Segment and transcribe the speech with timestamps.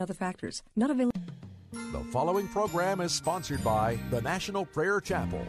[0.00, 1.20] Other factors not available.
[1.92, 5.44] The following program is sponsored by the National Prayer Chapel.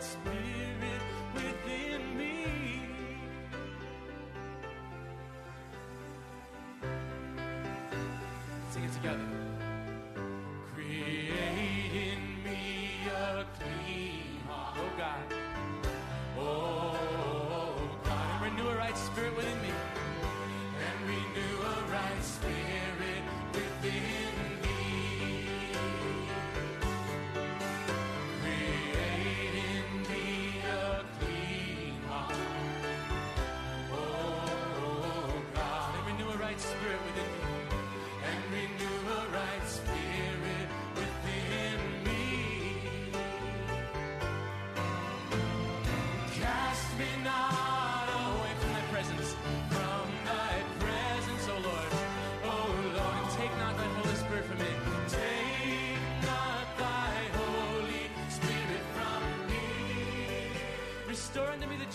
[0.00, 0.20] Sing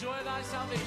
[0.05, 0.84] enjoy thy salvation.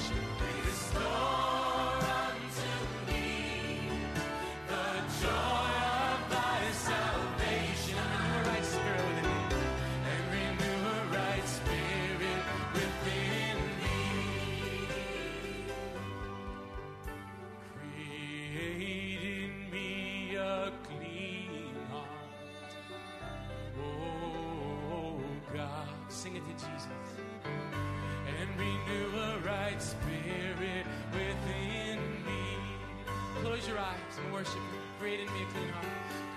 [33.59, 34.61] Close your eyes and worship.
[35.01, 35.85] Create in me a clean heart.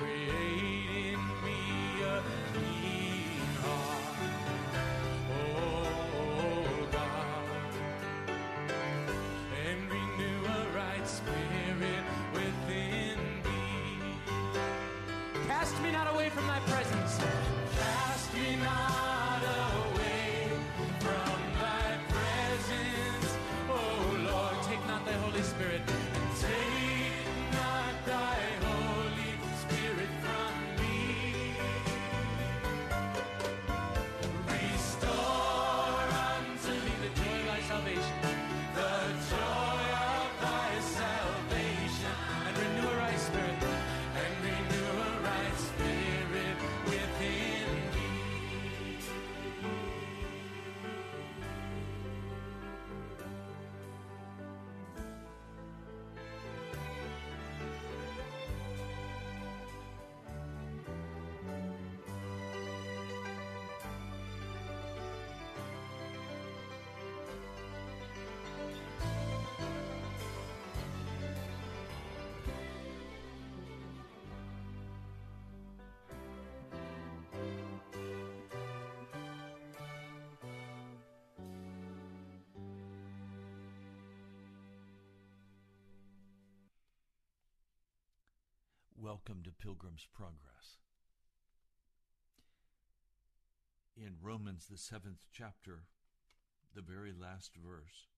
[0.00, 2.22] Create in me a
[2.52, 4.14] clean heart.
[5.30, 7.74] Oh God.
[9.64, 13.62] And renew a right spirit within me.
[15.46, 17.20] Cast me not away from thy presence.
[17.78, 19.11] Cast me not
[89.12, 90.78] Welcome to Pilgrim's Progress.
[93.94, 95.80] In Romans, the seventh chapter,
[96.74, 98.08] the very last verse.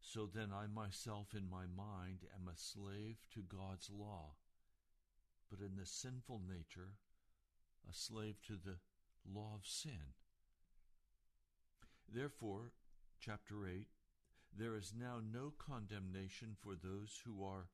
[0.00, 4.34] So then I myself in my mind am a slave to God's law,
[5.50, 6.92] but in the sinful nature,
[7.90, 8.76] a slave to the
[9.28, 10.14] law of sin.
[12.08, 12.70] Therefore,
[13.18, 13.88] chapter 8,
[14.56, 17.70] there is now no condemnation for those who are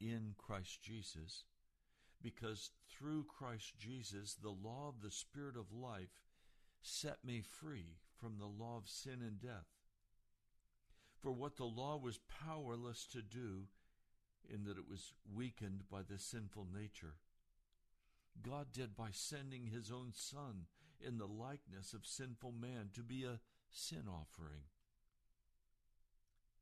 [0.00, 1.44] in Christ Jesus,
[2.22, 6.20] because through Christ Jesus, the law of the Spirit of life
[6.82, 9.66] set me free from the law of sin and death.
[11.20, 13.64] For what the law was powerless to do,
[14.48, 17.16] in that it was weakened by the sinful nature,
[18.42, 20.66] God did by sending his own Son
[21.00, 24.64] in the likeness of sinful man to be a sin offering.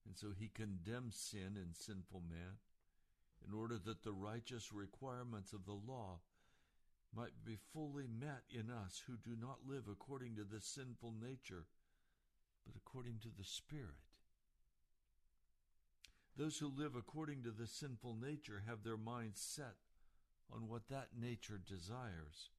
[0.06, 2.58] And so he condemns sin and sinful man
[3.46, 6.19] in order that the righteous requirements of the law
[7.14, 11.67] might be fully met in us who do not live according to the sinful nature,
[12.67, 14.05] but according to the Spirit.
[16.37, 19.75] Those who live according to the sinful nature have their minds set
[20.55, 22.50] on what that nature desires.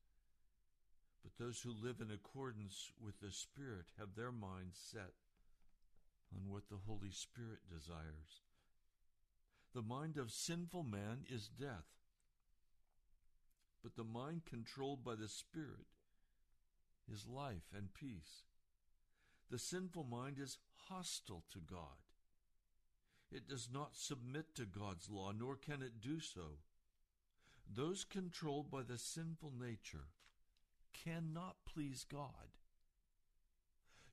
[1.24, 5.14] But those who live in accordance with the Spirit have their minds set
[6.36, 8.42] on what the Holy Spirit desires.
[9.74, 11.86] The mind of sinful man is death,
[13.84, 15.86] but the mind controlled by the Spirit
[17.12, 18.46] is life and peace.
[19.52, 20.58] The sinful mind is
[20.88, 22.04] hostile to God.
[23.32, 26.60] It does not submit to God's law, nor can it do so.
[27.72, 30.08] Those controlled by the sinful nature
[30.94, 32.58] cannot please God.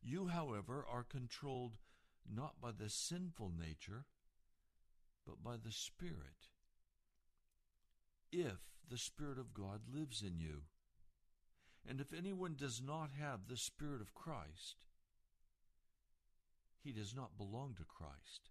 [0.03, 1.79] You, however, are controlled
[2.31, 4.05] not by the sinful nature,
[5.27, 6.49] but by the Spirit.
[8.33, 8.59] If
[8.89, 10.63] the Spirit of God lives in you.
[11.89, 14.87] And if anyone does not have the Spirit of Christ,
[16.83, 18.51] he does not belong to Christ.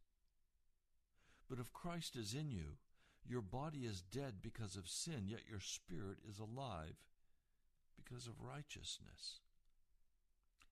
[1.50, 2.78] But if Christ is in you,
[3.28, 6.96] your body is dead because of sin, yet your spirit is alive
[7.96, 9.40] because of righteousness.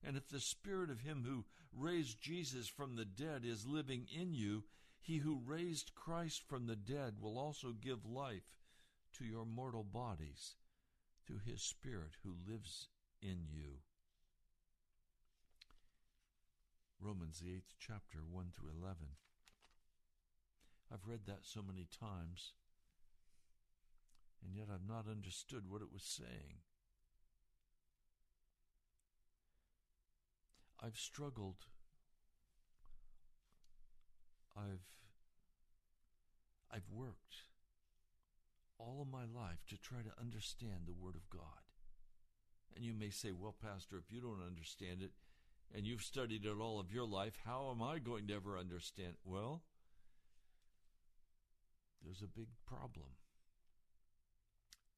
[0.04, 1.46] And if the spirit of him who
[1.76, 4.64] raised Jesus from the dead is living in you,
[5.04, 8.56] he who raised Christ from the dead will also give life
[9.18, 10.56] to your mortal bodies
[11.28, 12.88] through his spirit who lives
[13.22, 13.80] in you.
[17.02, 18.96] Romans, the eighth chapter, 1 through 11.
[20.90, 22.54] I've read that so many times,
[24.42, 26.60] and yet I've not understood what it was saying.
[30.82, 31.66] I've struggled.
[34.56, 34.86] I've
[36.72, 37.46] I've worked
[38.80, 41.64] all of my life to try to understand the Word of God.
[42.76, 45.12] And you may say, well, Pastor, if you don't understand it
[45.74, 49.14] and you've studied it all of your life, how am I going to ever understand?
[49.24, 49.62] Well,
[52.04, 53.18] there's a big problem.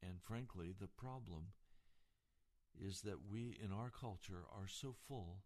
[0.02, 1.48] And frankly, the problem
[2.80, 5.40] is that we in our culture are so full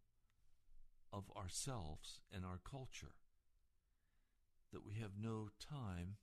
[1.12, 3.14] of ourselves and our culture
[4.72, 6.18] that we have no time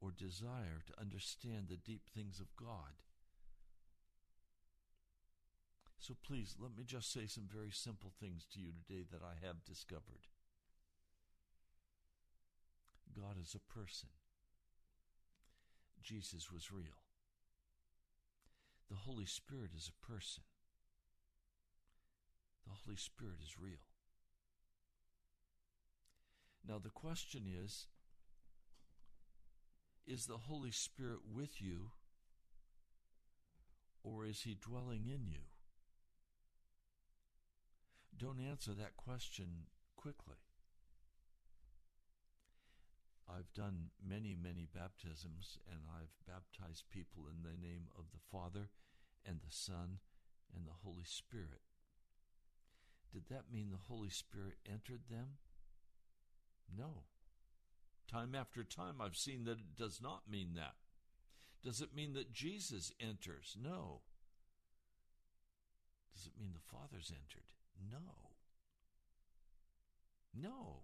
[0.00, 3.02] or desire to understand the deep things of God.
[5.98, 9.46] So please, let me just say some very simple things to you today that I
[9.46, 10.28] have discovered.
[13.14, 14.08] God is a person.
[16.02, 17.04] Jesus was real.
[18.88, 20.44] The Holy Spirit is a person.
[22.64, 23.89] The Holy Spirit is real.
[26.70, 27.88] Now, the question is
[30.06, 31.90] Is the Holy Spirit with you,
[34.04, 35.50] or is He dwelling in you?
[38.16, 40.36] Don't answer that question quickly.
[43.28, 48.68] I've done many, many baptisms, and I've baptized people in the name of the Father
[49.26, 49.98] and the Son
[50.54, 51.62] and the Holy Spirit.
[53.12, 55.38] Did that mean the Holy Spirit entered them?
[56.76, 57.04] No.
[58.10, 60.74] Time after time, I've seen that it does not mean that.
[61.62, 63.56] Does it mean that Jesus enters?
[63.62, 64.00] No.
[66.14, 67.50] Does it mean the Father's entered?
[67.90, 68.30] No.
[70.34, 70.82] No.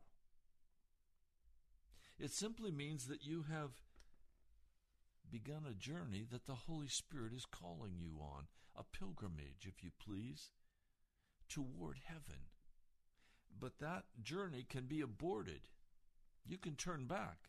[2.19, 3.71] It simply means that you have
[5.31, 9.91] begun a journey that the Holy Spirit is calling you on, a pilgrimage, if you
[10.03, 10.51] please,
[11.49, 12.51] toward heaven.
[13.59, 15.69] But that journey can be aborted.
[16.49, 17.49] You can turn back,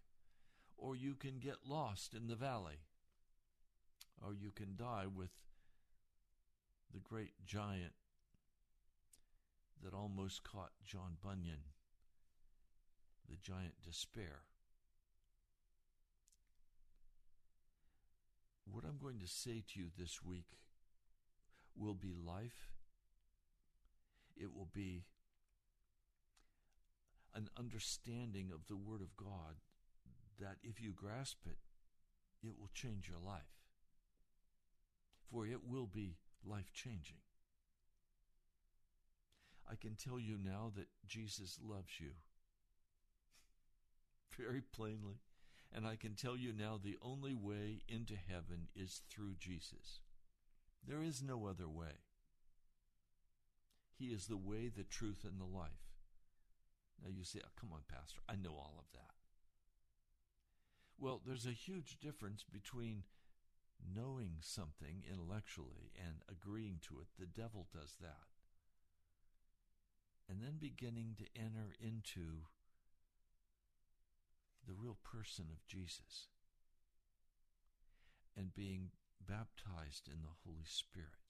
[0.75, 2.79] or you can get lost in the valley,
[4.25, 5.29] or you can die with
[6.91, 7.93] the great giant
[9.83, 11.59] that almost caught John Bunyan,
[13.29, 14.41] the giant despair.
[18.65, 20.57] What I'm going to say to you this week
[21.75, 22.71] will be life.
[24.35, 25.05] It will be
[27.35, 29.61] an understanding of the Word of God
[30.39, 31.57] that if you grasp it,
[32.43, 33.57] it will change your life.
[35.31, 37.17] For it will be life changing.
[39.69, 42.11] I can tell you now that Jesus loves you
[44.37, 45.21] very plainly.
[45.73, 49.99] And I can tell you now the only way into heaven is through Jesus.
[50.87, 52.03] There is no other way.
[53.99, 55.86] He is the way, the truth, and the life.
[57.03, 59.13] Now you say, oh, come on, Pastor, I know all of that.
[60.99, 63.03] Well, there's a huge difference between
[63.95, 67.07] knowing something intellectually and agreeing to it.
[67.19, 68.25] The devil does that.
[70.29, 72.47] And then beginning to enter into
[74.67, 76.27] the real person of Jesus
[78.35, 78.91] and being
[79.25, 81.23] baptized in the Holy Spirit.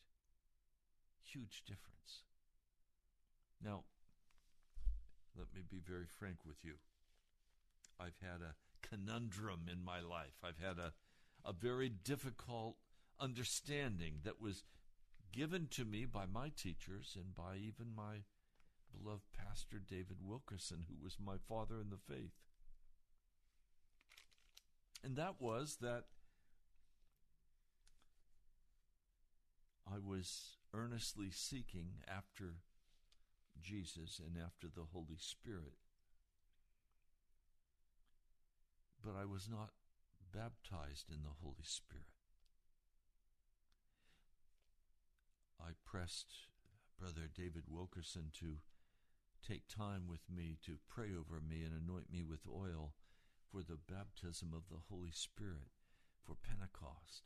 [1.21, 2.24] Huge difference.
[3.63, 3.83] Now,
[5.38, 6.74] let me be very frank with you.
[8.00, 10.44] I've had a conundrum in my life.
[10.44, 10.94] I've had a,
[11.46, 12.77] a very difficult
[13.20, 14.63] understanding that was
[15.32, 18.24] given to me by my teachers and by even my
[18.91, 22.32] beloved pastor David Wilkerson, who was my father in the faith.
[25.03, 26.06] And that was that
[29.89, 32.56] I was earnestly seeking after
[33.61, 35.77] Jesus and after the Holy Spirit.
[39.03, 39.71] But I was not
[40.33, 42.05] baptized in the Holy Spirit.
[45.59, 46.47] I pressed
[46.99, 48.57] Brother David Wilkerson to
[49.45, 52.93] take time with me to pray over me and anoint me with oil
[53.51, 55.71] for the baptism of the Holy Spirit
[56.25, 57.23] for Pentecost.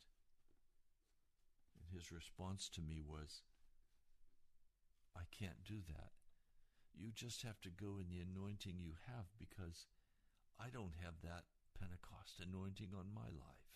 [1.76, 3.42] And his response to me was,
[5.16, 6.12] I can't do that.
[6.94, 9.86] You just have to go in the anointing you have because
[10.60, 11.44] I don't have that
[11.78, 13.72] Pentecost anointing on my life.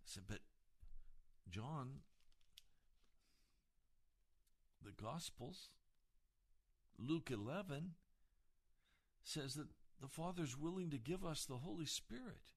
[0.00, 0.40] I said, but
[1.48, 2.00] John,
[4.84, 5.70] the Gospels,
[6.98, 7.92] Luke 11,
[9.22, 9.68] says that
[10.00, 12.52] the Father's willing to give us the Holy Spirit.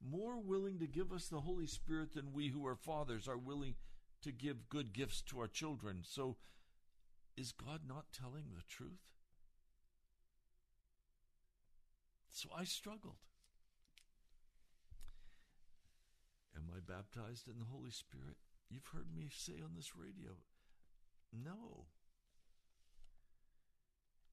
[0.00, 3.74] More willing to give us the Holy Spirit than we who are fathers are willing
[4.22, 6.00] to give good gifts to our children.
[6.02, 6.36] So,
[7.36, 9.00] is God not telling the truth?
[12.30, 13.16] So I struggled.
[16.54, 18.36] Am I baptized in the Holy Spirit?
[18.70, 20.32] You've heard me say on this radio,
[21.32, 21.86] no.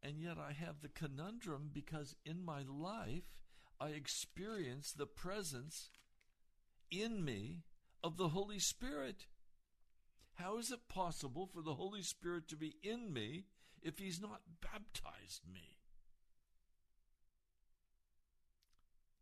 [0.02, 3.24] And yet I have the conundrum because in my life
[3.80, 5.90] I experience the presence
[6.92, 7.64] in me
[8.04, 9.26] of the Holy Spirit.
[10.36, 13.46] How is it possible for the Holy Spirit to be in me
[13.82, 15.78] if He's not baptized me?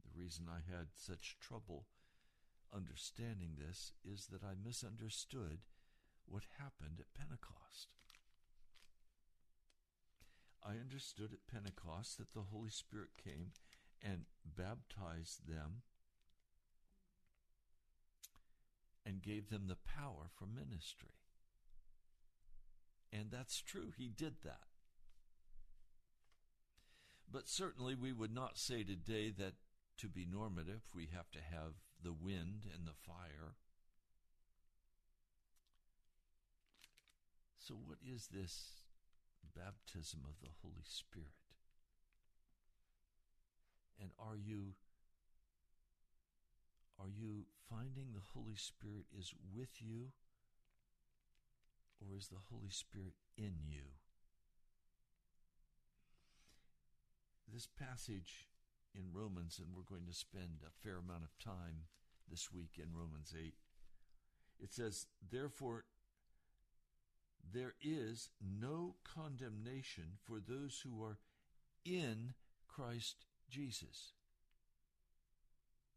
[0.03, 1.87] The reason I had such trouble
[2.73, 5.59] understanding this is that I misunderstood
[6.25, 7.89] what happened at Pentecost.
[10.63, 13.51] I understood at Pentecost that the Holy Spirit came
[14.01, 15.81] and baptized them
[19.05, 21.15] and gave them the power for ministry.
[23.11, 24.67] And that's true, he did that.
[27.31, 29.53] But certainly we would not say today that
[29.97, 33.55] to be normative we have to have the wind and the fire.
[37.59, 38.81] So, what is this
[39.55, 41.27] baptism of the Holy Spirit?
[43.99, 44.73] And are you
[46.99, 50.11] are you finding the Holy Spirit is with you
[52.01, 53.95] or is the Holy Spirit in you?
[57.51, 58.49] This passage
[58.93, 61.87] in Romans, and we're going to spend a fair amount of time
[62.29, 63.53] this week in Romans 8,
[64.59, 65.85] it says, Therefore,
[67.53, 71.19] there is no condemnation for those who are
[71.85, 72.33] in
[72.67, 74.13] Christ Jesus.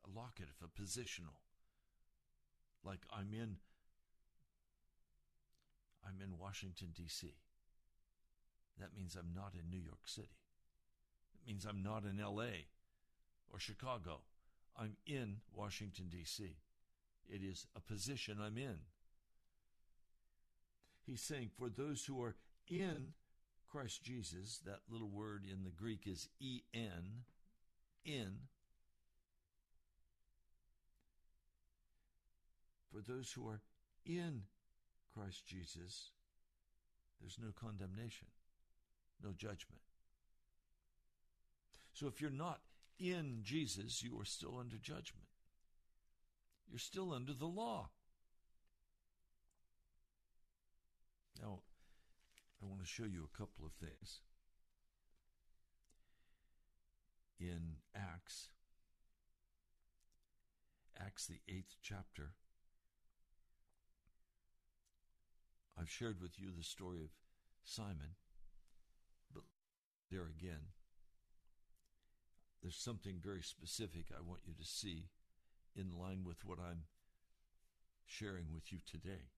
[0.06, 1.43] A locative, a positional.
[2.84, 3.56] Like I'm in
[6.06, 7.32] I'm in Washington D.C.
[8.78, 10.28] That means I'm not in New York City.
[11.34, 12.66] It means I'm not in L.A.
[13.50, 14.20] or Chicago.
[14.76, 16.56] I'm in Washington D.C.
[17.28, 18.78] It is a position I'm in.
[21.06, 22.34] he's saying, for those who are
[22.68, 23.14] in
[23.70, 26.28] Christ Jesus, that little word in the Greek is
[26.74, 27.24] en,
[28.04, 28.34] in.
[32.94, 33.60] For those who are
[34.06, 34.42] in
[35.12, 36.12] Christ Jesus,
[37.20, 38.28] there's no condemnation,
[39.20, 39.80] no judgment.
[41.92, 42.60] So if you're not
[42.96, 45.26] in Jesus, you are still under judgment.
[46.70, 47.88] You're still under the law.
[51.42, 51.62] Now,
[52.62, 54.20] I want to show you a couple of things.
[57.40, 58.50] In Acts,
[60.96, 62.34] Acts, the eighth chapter,
[65.78, 67.10] I've shared with you the story of
[67.64, 68.16] Simon,
[69.32, 69.42] but
[70.10, 70.70] there again,
[72.62, 75.08] there's something very specific I want you to see
[75.76, 76.84] in line with what I'm
[78.06, 79.30] sharing with you today.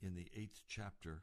[0.00, 1.22] In the eighth chapter,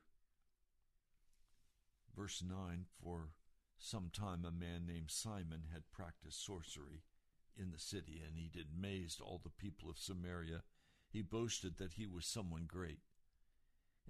[2.16, 3.30] verse 9, for
[3.78, 7.04] some time a man named Simon had practiced sorcery
[7.58, 10.64] in the city, and he did amazed all the people of Samaria.
[11.16, 13.00] He boasted that he was someone great.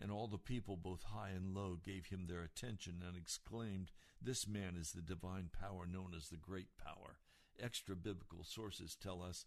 [0.02, 4.48] And all the people, both high and low, gave him their attention and exclaimed, This
[4.48, 7.18] man is the divine power known as the great power.
[7.60, 9.46] Extra biblical sources tell us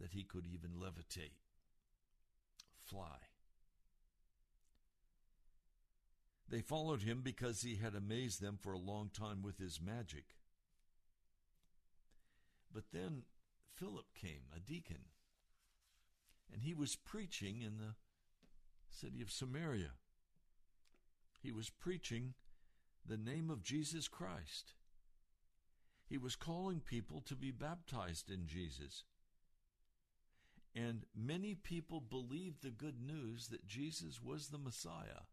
[0.00, 1.36] that he could even levitate,
[2.82, 3.18] fly.
[6.48, 10.36] They followed him because he had amazed them for a long time with his magic.
[12.72, 13.24] But then
[13.74, 15.04] Philip came, a deacon,
[16.52, 17.94] and he was preaching in the
[18.90, 19.92] city of Samaria.
[21.42, 22.34] He was preaching
[23.06, 24.74] the name of Jesus Christ.
[26.06, 29.04] He was calling people to be baptized in Jesus.
[30.74, 35.26] And many people believed the good news that Jesus was the Messiah.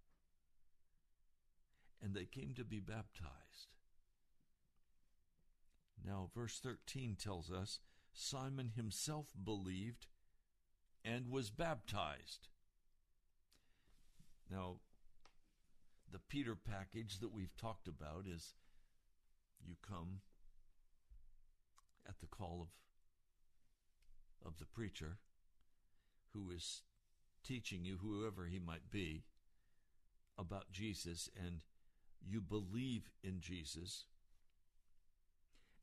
[2.03, 3.75] And they came to be baptized.
[6.03, 7.79] Now, verse 13 tells us
[8.13, 10.07] Simon himself believed
[11.03, 12.47] and was baptized.
[14.49, 14.77] Now,
[16.11, 18.53] the Peter package that we've talked about is
[19.65, 20.21] you come
[22.07, 22.67] at the call
[24.43, 25.17] of, of the preacher
[26.33, 26.81] who is
[27.43, 29.23] teaching you, whoever he might be,
[30.37, 31.61] about Jesus, and
[32.25, 34.05] you believe in Jesus,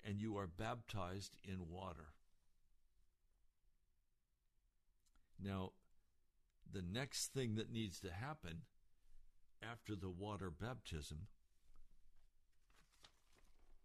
[0.04, 2.12] and you are baptized in water.
[5.42, 5.72] Now,
[6.70, 8.62] the next thing that needs to happen
[9.62, 11.29] after the water baptism,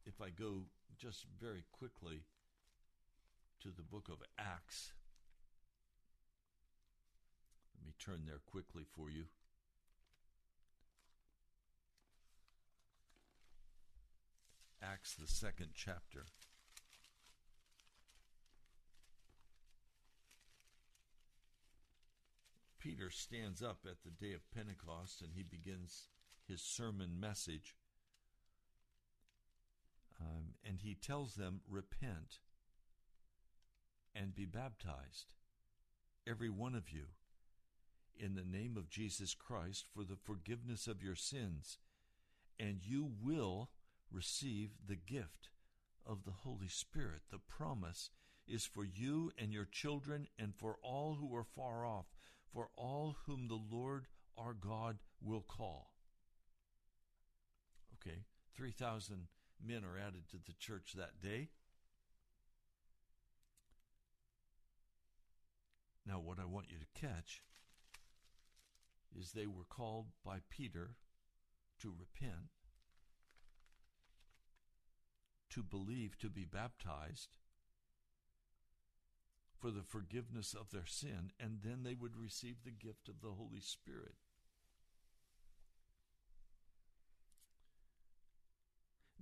[0.06, 0.64] if I go
[0.98, 2.24] just very quickly
[3.62, 4.94] to the book of Acts,
[7.78, 9.26] let me turn there quickly for you.
[14.82, 16.26] Acts, the second chapter.
[22.84, 26.10] Peter stands up at the day of Pentecost and he begins
[26.46, 27.78] his sermon message.
[30.20, 32.40] Um, and he tells them, Repent
[34.14, 35.34] and be baptized,
[36.28, 37.06] every one of you,
[38.18, 41.78] in the name of Jesus Christ for the forgiveness of your sins,
[42.60, 43.70] and you will
[44.12, 45.50] receive the gift
[46.06, 47.22] of the Holy Spirit.
[47.32, 48.10] The promise
[48.46, 52.08] is for you and your children and for all who are far off
[52.54, 54.06] for all whom the Lord
[54.38, 55.92] our God will call.
[57.96, 59.28] Okay, 3,000
[59.66, 61.50] men are added to the church that day.
[66.06, 67.44] Now, what I want you to catch
[69.18, 70.96] is they were called by Peter
[71.80, 72.50] to repent,
[75.52, 77.30] to believe, to be baptized,
[79.64, 83.30] for the forgiveness of their sin, and then they would receive the gift of the
[83.30, 84.16] Holy Spirit.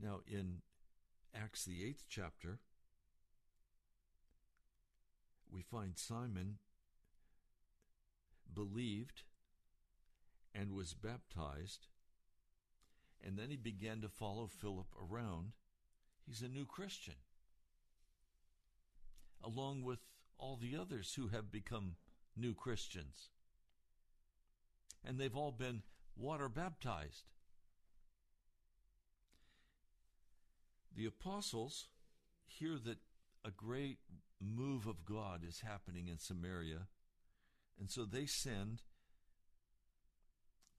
[0.01, 0.63] Now, in
[1.35, 2.57] Acts, the eighth chapter,
[5.53, 6.57] we find Simon
[8.51, 9.21] believed
[10.55, 11.85] and was baptized,
[13.23, 15.51] and then he began to follow Philip around.
[16.25, 17.13] He's a new Christian,
[19.43, 19.99] along with
[20.41, 21.95] all the others who have become
[22.35, 23.29] new Christians.
[25.05, 25.83] And they've all been
[26.17, 27.29] water baptized.
[30.95, 31.87] The apostles
[32.47, 32.97] hear that
[33.45, 33.99] a great
[34.41, 36.87] move of God is happening in Samaria,
[37.79, 38.81] And so they send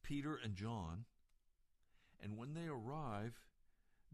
[0.02, 1.04] Peter and John,
[2.22, 3.40] and when they arrive,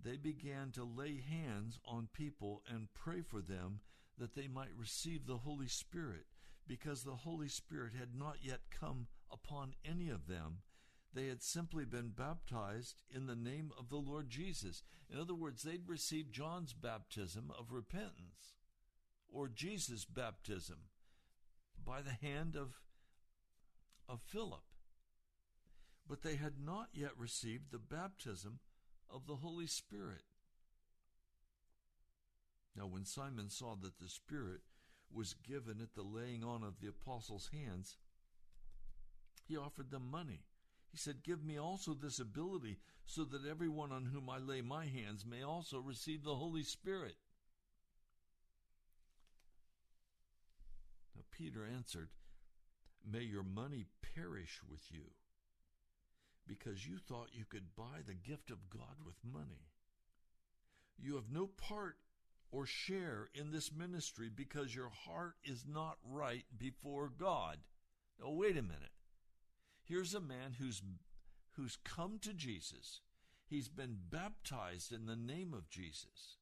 [0.02, 3.80] they began to lay hands on people and pray for them
[4.18, 6.26] that they might receive the Holy Spirit,
[6.66, 10.58] because the Holy Spirit had not yet come upon any of them.
[11.14, 14.82] They had simply been baptized in the name of the Lord Jesus.
[15.10, 18.54] In other words, they'd received John's baptism of repentance
[19.32, 20.78] or Jesus' baptism
[21.84, 22.74] by the hand of,
[24.08, 24.64] of Philip.
[26.06, 28.60] But they had not yet received the baptism
[29.10, 30.22] of the Holy Spirit.
[32.78, 34.60] Now, when Simon saw that the Spirit
[35.12, 37.96] was given at the laying on of the apostles' hands,
[39.44, 40.44] he offered them money.
[40.90, 44.86] He said, Give me also this ability, so that everyone on whom I lay my
[44.86, 47.16] hands may also receive the Holy Spirit.
[51.16, 52.10] Now Peter answered,
[53.04, 55.10] May your money perish with you,
[56.46, 59.66] because you thought you could buy the gift of God with money.
[61.00, 61.96] You have no part
[62.50, 67.58] or share in this ministry because your heart is not right before God.
[68.20, 68.92] Now, wait a minute.
[69.84, 70.82] Here's a man who's
[71.52, 73.00] who's come to Jesus.
[73.46, 76.36] He's been baptized in the name of Jesus.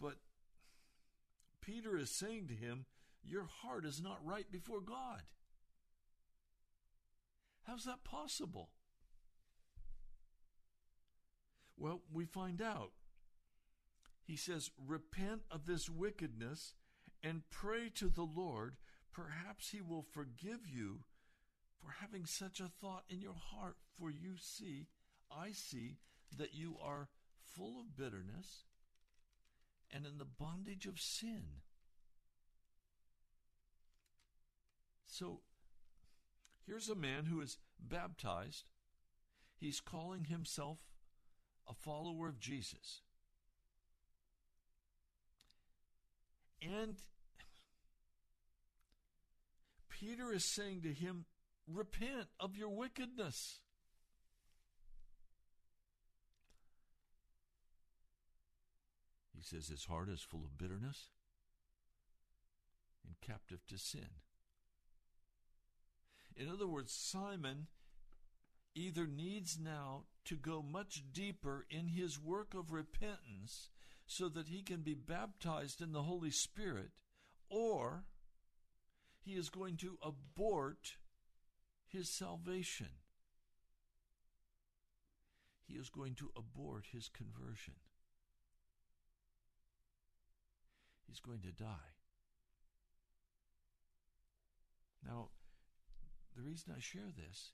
[0.00, 0.16] But
[1.60, 2.84] Peter is saying to him,
[3.24, 5.22] Your heart is not right before God.
[7.64, 8.70] How's that possible?
[11.76, 12.92] Well, we find out.
[14.24, 16.74] He says, Repent of this wickedness
[17.22, 18.76] and pray to the Lord.
[19.12, 21.00] Perhaps he will forgive you
[21.80, 23.76] for having such a thought in your heart.
[23.98, 24.86] For you see,
[25.30, 25.98] I see
[26.36, 27.08] that you are
[27.44, 28.64] full of bitterness
[29.90, 31.42] and in the bondage of sin.
[35.04, 35.40] So
[36.66, 38.64] here's a man who is baptized.
[39.58, 40.78] He's calling himself
[41.68, 43.02] a follower of Jesus.
[46.62, 46.96] And
[49.88, 51.24] Peter is saying to him,
[51.66, 53.60] Repent of your wickedness.
[59.36, 61.08] He says his heart is full of bitterness
[63.06, 64.08] and captive to sin.
[66.36, 67.66] In other words, Simon
[68.74, 73.70] either needs now to go much deeper in his work of repentance
[74.06, 76.90] so that he can be baptized in the Holy Spirit,
[77.48, 78.04] or
[79.20, 80.96] he is going to abort
[81.86, 82.88] his salvation.
[85.66, 87.74] He is going to abort his conversion.
[91.06, 91.96] He's going to die.
[95.06, 95.28] Now,
[96.36, 97.52] the reason I share this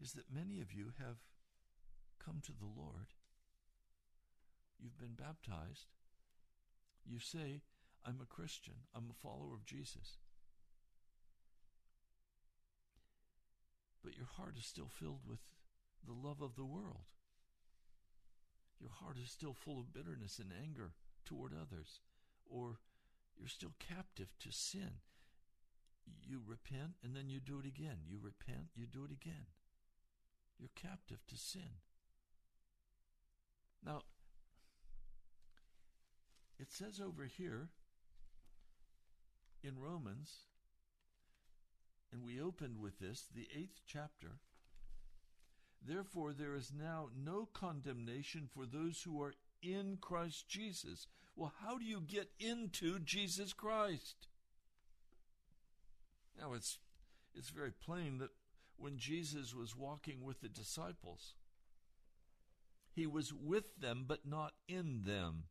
[0.00, 1.16] is that many of you have
[2.24, 3.08] come to the Lord.
[4.82, 5.86] You've been baptized.
[7.04, 7.62] You say,
[8.04, 8.74] I'm a Christian.
[8.94, 10.18] I'm a follower of Jesus.
[14.02, 15.40] But your heart is still filled with
[16.06, 17.04] the love of the world.
[18.80, 20.92] Your heart is still full of bitterness and anger
[21.26, 22.00] toward others,
[22.48, 22.78] or
[23.36, 25.00] you're still captive to sin.
[26.22, 27.98] You repent and then you do it again.
[28.06, 29.46] You repent, you do it again.
[30.58, 31.80] You're captive to sin.
[33.84, 34.02] Now,
[36.60, 37.68] it says over here
[39.62, 40.30] in Romans,
[42.12, 44.38] and we opened with this, the eighth chapter.
[45.86, 51.06] Therefore, there is now no condemnation for those who are in Christ Jesus.
[51.36, 54.28] Well, how do you get into Jesus Christ?
[56.38, 56.78] Now, it's,
[57.34, 58.30] it's very plain that
[58.76, 61.34] when Jesus was walking with the disciples,
[62.92, 65.44] he was with them, but not in them.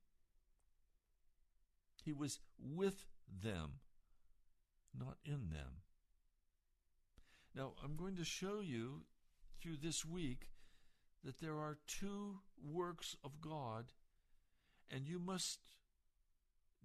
[2.03, 3.05] He was with
[3.43, 3.79] them,
[4.97, 5.81] not in them.
[7.55, 9.01] Now, I'm going to show you
[9.62, 10.49] through this week
[11.23, 13.91] that there are two works of God,
[14.89, 15.59] and you must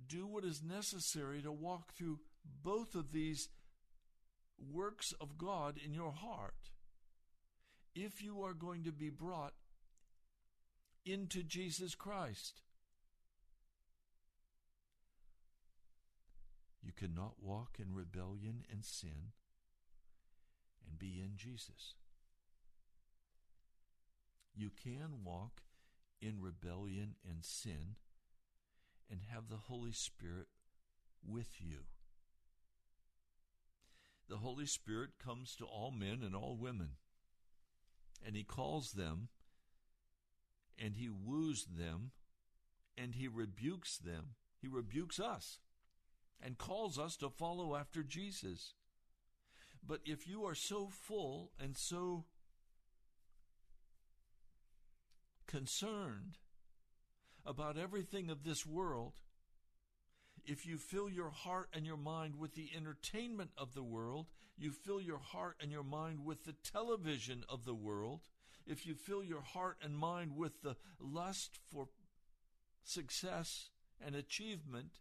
[0.07, 2.21] do what is necessary to walk through
[2.63, 3.49] both of these
[4.59, 6.71] works of God in your heart
[7.95, 9.55] if you are going to be brought
[11.07, 12.63] into Jesus Christ.
[16.85, 19.33] You cannot walk in rebellion and sin
[20.87, 21.95] and be in Jesus.
[24.55, 25.63] You can walk
[26.21, 27.97] in rebellion and sin
[29.11, 30.49] and have the Holy Spirit
[31.27, 31.85] with you.
[34.29, 36.91] the Holy Spirit comes to all men and all women,
[38.25, 39.29] and He calls them,
[40.79, 42.13] and He woos them,
[42.97, 44.35] and He rebukes them.
[44.61, 45.59] He rebukes us
[46.45, 48.75] and calls us to follow after Jesus.
[49.87, 52.25] But if you are so full and so
[55.47, 56.39] concerned
[57.47, 59.15] about everything of this world,
[60.47, 64.27] if you fill your heart and your mind with the entertainment of the world,
[64.59, 68.21] you fill your heart and your mind with the television of the world,
[68.67, 71.89] if you fill your heart and mind with the lust for
[72.85, 73.71] success
[74.05, 75.01] and achievement,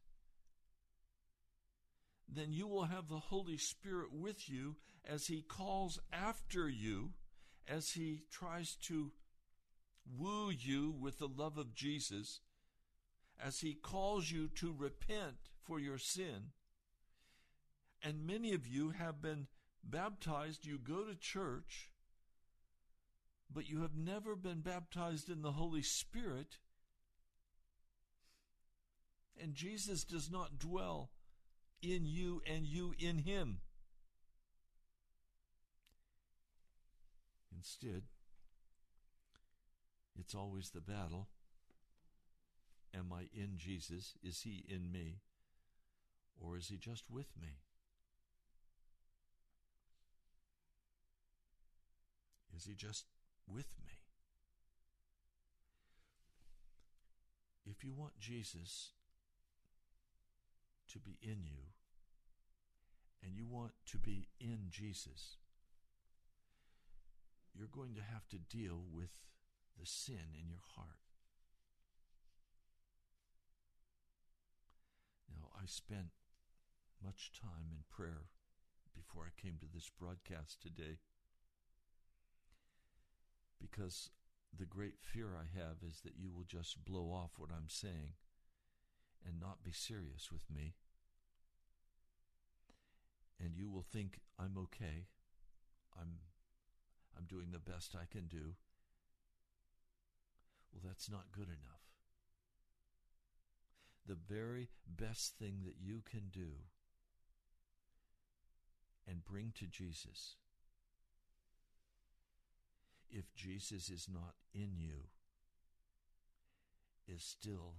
[2.28, 7.12] then you will have the Holy Spirit with you as He calls after you,
[7.68, 9.12] as He tries to
[10.18, 12.42] woo you with the love of Jesus,
[13.44, 16.52] as He calls you to repent for your sin.
[18.02, 19.48] And many of you have been
[19.84, 21.90] baptized, you go to church,
[23.54, 26.58] but you have never been baptized in the Holy Spirit.
[29.42, 31.12] And Jesus does not dwell
[31.84, 33.60] in you and you in him.
[37.56, 38.04] Instead,
[40.18, 41.28] it's always the battle.
[42.94, 44.14] Am I in Jesus?
[44.24, 45.20] Is he in me?
[46.40, 47.60] Or is he just with me?
[52.56, 53.06] Is he just
[53.48, 54.00] with me?
[57.66, 58.92] If you want Jesus
[60.94, 61.74] to be in you
[63.24, 65.38] and you want to be in Jesus,
[67.54, 69.12] you're going to have to deal with
[69.80, 70.98] the sin in your heart.
[75.30, 76.10] Now, I spent
[77.04, 78.30] much time in prayer
[78.96, 81.00] before I came to this broadcast today
[83.60, 84.10] because
[84.56, 88.14] the great fear I have is that you will just blow off what I'm saying
[89.26, 90.76] and not be serious with me.
[93.40, 95.08] And you will think I'm okay.
[96.00, 96.20] I'm
[97.18, 98.56] I'm doing the best I can do.
[100.72, 101.84] Well, that's not good enough.
[104.08, 106.64] The very best thing that you can do
[109.08, 110.36] and bring to Jesus,
[113.10, 115.10] if Jesus is not in you,
[117.08, 117.76] is still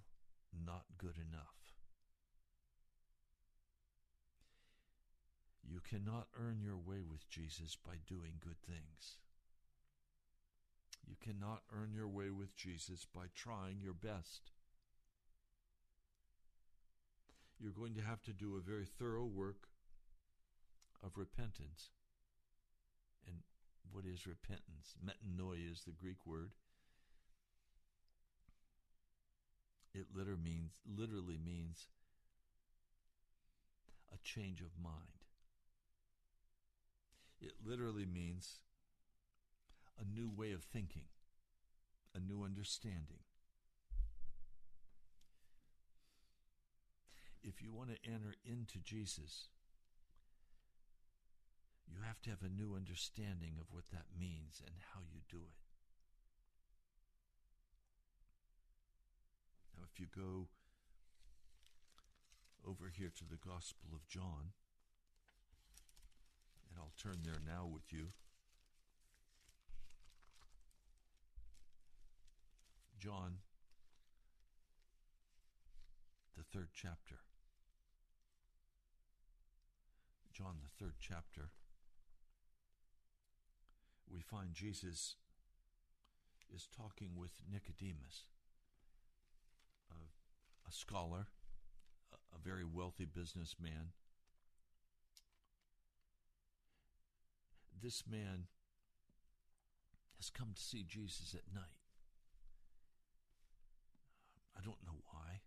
[0.64, 1.63] not good enough.
[5.68, 9.18] You cannot earn your way with Jesus by doing good things.
[11.06, 14.52] You cannot earn your way with Jesus by trying your best.
[17.58, 19.68] You're going to have to do a very thorough work
[21.02, 21.90] of repentance.
[23.26, 23.38] And
[23.92, 24.94] what is repentance?
[25.04, 26.52] Metanoia is the Greek word.
[29.94, 31.86] It literally means literally means
[34.12, 35.23] a change of mind.
[37.44, 38.60] It literally means
[40.00, 41.04] a new way of thinking,
[42.14, 43.20] a new understanding.
[47.42, 49.48] If you want to enter into Jesus,
[51.86, 55.44] you have to have a new understanding of what that means and how you do
[55.44, 55.60] it.
[59.76, 60.48] Now, if you go
[62.66, 64.54] over here to the Gospel of John,
[66.74, 68.08] and I'll turn there now with you.
[72.98, 73.38] John,
[76.36, 77.16] the third chapter.
[80.32, 81.50] John, the third chapter.
[84.10, 85.16] We find Jesus
[86.52, 88.26] is talking with Nicodemus,
[89.90, 91.28] a, a scholar,
[92.12, 93.92] a, a very wealthy businessman.
[97.84, 98.46] This man
[100.16, 101.76] has come to see Jesus at night.
[104.56, 105.42] I don't know why,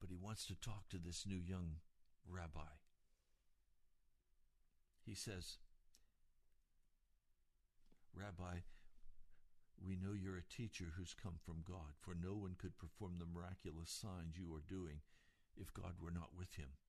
[0.00, 1.84] but he wants to talk to this new young
[2.26, 2.80] rabbi.
[5.04, 5.58] He says,
[8.14, 8.64] Rabbi,
[9.86, 13.26] we know you're a teacher who's come from God, for no one could perform the
[13.26, 15.02] miraculous signs you are doing
[15.54, 16.80] if God were not with him.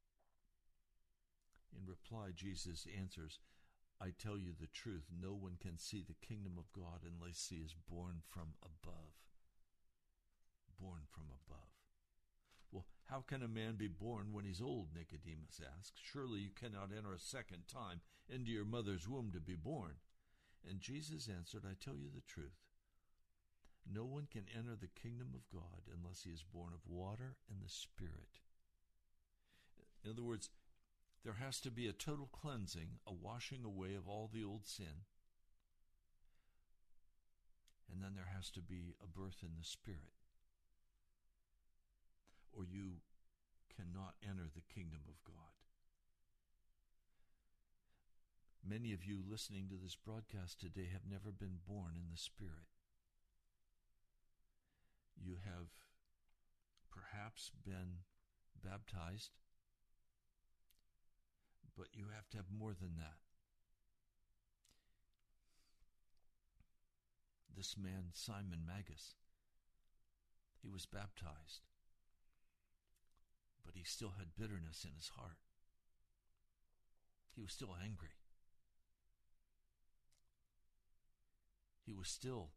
[1.76, 3.40] In reply, Jesus answers,
[4.02, 7.58] I tell you the truth, no one can see the kingdom of God unless he
[7.58, 9.20] is born from above
[10.80, 11.68] born from above.
[12.72, 14.90] Well, How can a man be born when he's old?
[14.96, 16.00] Nicodemus asked.
[16.02, 19.96] Surely you cannot enter a second time into your mother's womb to be born.
[20.68, 22.60] And Jesus answered, I tell you the truth.
[23.92, 27.60] No one can enter the kingdom of God unless he is born of water and
[27.62, 28.40] the Spirit.
[30.04, 30.50] In other words,
[31.24, 35.06] there has to be a total cleansing, a washing away of all the old sin.
[37.92, 40.14] And then there has to be a birth in the Spirit.
[42.54, 43.02] Or you
[43.76, 45.36] cannot enter the kingdom of God.
[48.68, 52.70] Many of you listening to this broadcast today have never been born in the Spirit.
[55.18, 55.68] You have
[56.92, 58.06] perhaps been
[58.64, 59.32] baptized
[61.80, 63.16] but you have to have more than that.
[67.56, 69.16] This man, Simon Magus,
[70.62, 71.62] he was baptized,
[73.66, 75.38] but he still had bitterness in his heart.
[77.34, 78.10] He was still angry.
[81.86, 82.50] He was still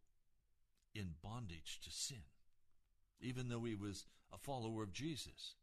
[0.96, 2.24] in bondage to sin,
[3.20, 5.54] even though he was a follower of Jesus.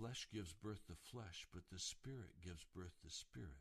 [0.00, 3.60] Flesh gives birth to flesh, but the Spirit gives birth to spirit.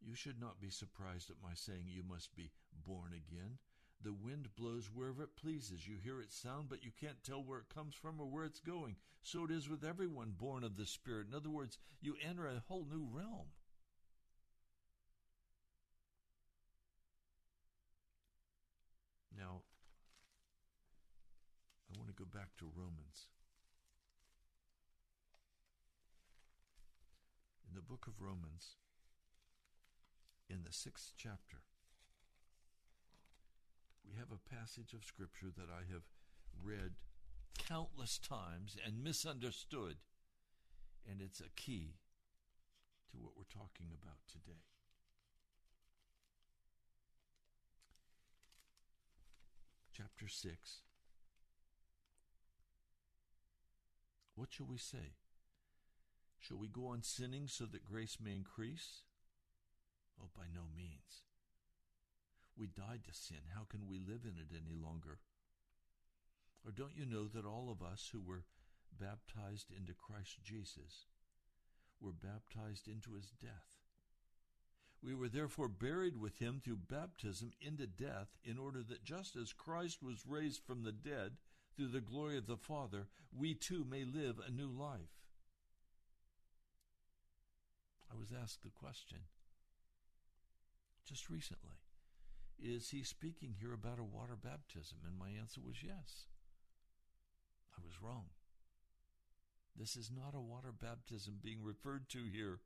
[0.00, 2.50] You should not be surprised at my saying you must be
[2.84, 3.58] born again.
[4.02, 5.86] The wind blows wherever it pleases.
[5.86, 8.58] You hear its sound, but you can't tell where it comes from or where it's
[8.58, 8.96] going.
[9.22, 11.28] So it is with everyone born of the Spirit.
[11.28, 13.46] In other words, you enter a whole new realm.
[19.38, 19.62] Now,
[21.88, 23.28] I want to go back to Romans.
[27.74, 28.76] In the book of Romans,
[30.48, 31.58] in the sixth chapter,
[34.06, 36.04] we have a passage of Scripture that I have
[36.62, 36.92] read
[37.58, 39.96] countless times and misunderstood,
[41.10, 41.96] and it's a key
[43.10, 44.62] to what we're talking about today.
[49.92, 50.82] Chapter 6.
[54.36, 55.14] What shall we say?
[56.46, 59.00] Shall we go on sinning so that grace may increase?
[60.20, 61.24] Oh, by no means.
[62.54, 63.48] We died to sin.
[63.54, 65.20] How can we live in it any longer?
[66.62, 68.44] Or don't you know that all of us who were
[68.92, 71.06] baptized into Christ Jesus
[71.98, 73.80] were baptized into his death?
[75.02, 79.54] We were therefore buried with him through baptism into death, in order that just as
[79.54, 81.32] Christ was raised from the dead
[81.74, 85.23] through the glory of the Father, we too may live a new life.
[88.14, 89.18] I was asked the question
[91.04, 91.80] just recently
[92.62, 94.98] Is he speaking here about a water baptism?
[95.06, 96.26] And my answer was yes.
[97.76, 98.26] I was wrong.
[99.76, 102.60] This is not a water baptism being referred to here.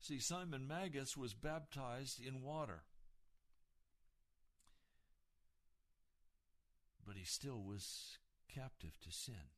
[0.00, 2.82] See, Simon Magus was baptized in water.
[7.06, 8.18] But he still was
[8.52, 9.57] captive to sin.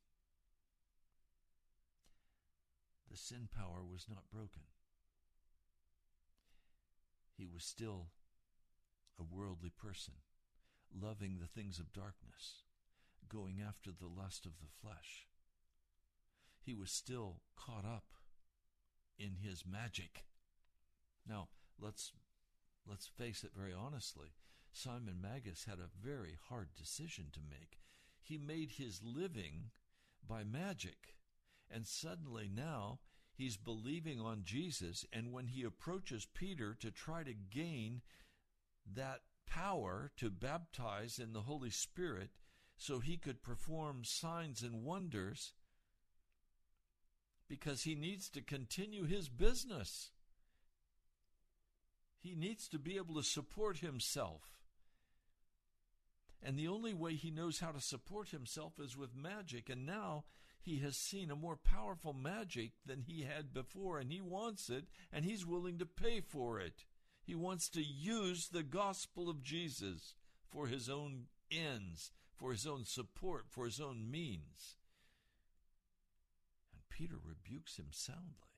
[3.11, 4.63] The sin power was not broken.
[7.37, 8.07] He was still
[9.19, 10.13] a worldly person,
[10.97, 12.63] loving the things of darkness,
[13.27, 15.27] going after the lust of the flesh.
[16.63, 18.13] He was still caught up
[19.19, 20.25] in his magic.
[21.27, 22.13] Now, let's
[22.87, 24.29] let's face it very honestly.
[24.71, 27.79] Simon Magus had a very hard decision to make.
[28.21, 29.71] He made his living
[30.25, 31.15] by magic.
[31.73, 32.99] And suddenly now
[33.33, 35.05] he's believing on Jesus.
[35.13, 38.01] And when he approaches Peter to try to gain
[38.93, 42.31] that power to baptize in the Holy Spirit
[42.77, 45.53] so he could perform signs and wonders,
[47.47, 50.11] because he needs to continue his business.
[52.21, 54.41] He needs to be able to support himself.
[56.41, 59.69] And the only way he knows how to support himself is with magic.
[59.69, 60.23] And now
[60.61, 64.85] he has seen a more powerful magic than he had before, and he wants it,
[65.11, 66.85] and he's willing to pay for it.
[67.23, 70.15] He wants to use the gospel of Jesus
[70.49, 74.77] for his own ends, for his own support, for his own means.
[76.73, 78.51] And Peter rebukes him soundly.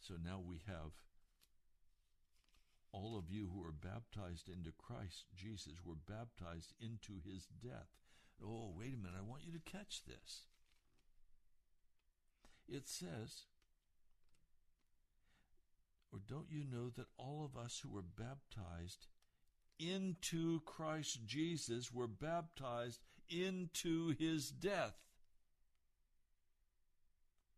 [0.00, 0.92] So now we have
[2.96, 7.90] all of you who are baptized into Christ Jesus were baptized into his death.
[8.42, 9.18] Oh, wait a minute.
[9.18, 10.46] I want you to catch this.
[12.68, 13.44] It says
[16.12, 19.08] Or don't you know that all of us who were baptized
[19.78, 24.94] into Christ Jesus were baptized into his death?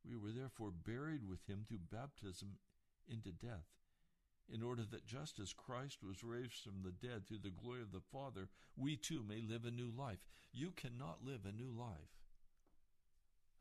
[0.05, 2.57] We were therefore buried with him through baptism
[3.09, 3.67] into death,
[4.53, 7.93] in order that just as Christ was raised from the dead through the glory of
[7.93, 10.27] the Father, we too may live a new life.
[10.53, 12.19] You cannot live a new life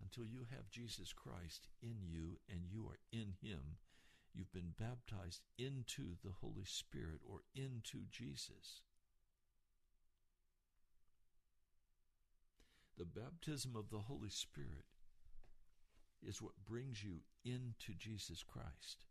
[0.01, 3.77] until you have Jesus Christ in you and you are in him.
[4.33, 8.81] You've been baptized into the Holy Spirit or into Jesus.
[12.97, 14.85] The baptism of the Holy Spirit
[16.25, 19.05] is what brings you into Jesus Christ.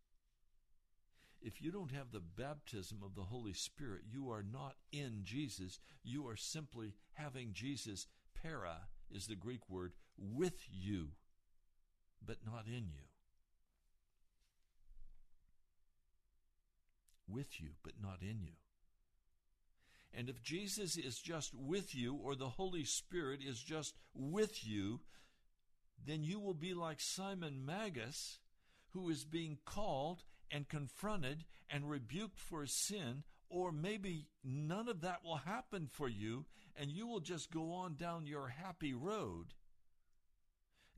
[1.42, 5.78] If you don't have the baptism of the Holy Spirit, you are not in Jesus.
[6.02, 8.06] You are simply having Jesus,
[8.42, 11.08] para is the Greek word, with you,
[12.24, 13.04] but not in you.
[17.28, 18.54] With you, but not in you.
[20.12, 25.00] And if Jesus is just with you, or the Holy Spirit is just with you,
[26.04, 28.38] then you will be like Simon Magus,
[28.90, 35.24] who is being called and confronted and rebuked for sin, or maybe none of that
[35.24, 39.54] will happen for you, and you will just go on down your happy road.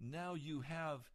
[0.01, 1.11] Now you have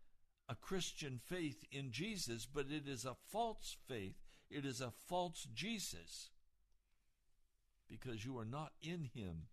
[0.49, 4.15] a Christian faith in Jesus, but it is a false faith.
[4.49, 6.29] It is a false Jesus
[7.89, 9.47] because you are not in Him.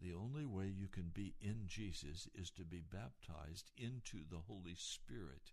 [0.00, 4.74] The only way you can be in Jesus is to be baptized into the Holy
[4.76, 5.52] Spirit.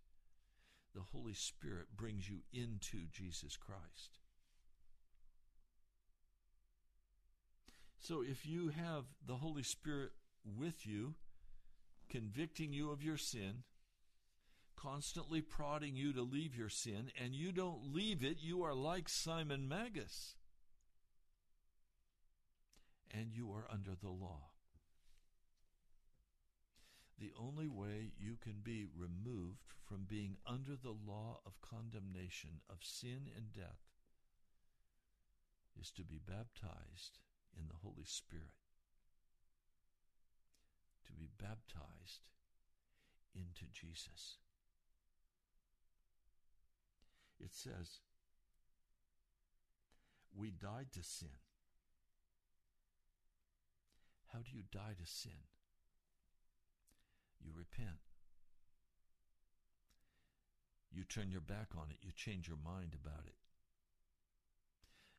[0.94, 4.20] The Holy Spirit brings you into Jesus Christ.
[8.00, 10.12] So if you have the Holy Spirit
[10.44, 11.16] with you,
[12.10, 13.64] convicting you of your sin,
[14.76, 19.08] constantly prodding you to leave your sin, and you don't leave it, you are like
[19.08, 20.36] Simon Magus
[23.14, 24.51] and you are under the law.
[27.22, 32.78] The only way you can be removed from being under the law of condemnation of
[32.82, 33.86] sin and death
[35.80, 37.19] is to be baptized
[37.55, 38.57] in the Holy Spirit.
[41.05, 42.26] To be baptized
[43.36, 44.38] into Jesus.
[47.39, 47.99] It says,
[50.36, 51.38] We died to sin
[54.34, 55.32] how do you die to sin?
[57.44, 58.00] You repent.
[60.92, 61.98] You turn your back on it.
[62.02, 63.36] You change your mind about it.